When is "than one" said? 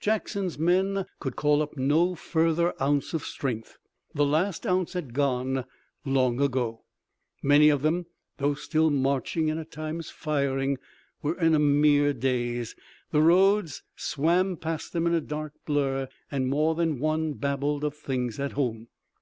16.74-17.34